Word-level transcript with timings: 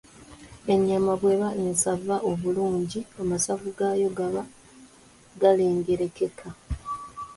Ennyama 0.73 1.11
bw’eba 1.19 1.49
ensava 1.63 2.15
obulungi, 2.31 2.99
amasavu 3.21 3.67
gaayo 3.77 4.09
gaba 4.17 4.43
galengerekeka. 5.41 6.47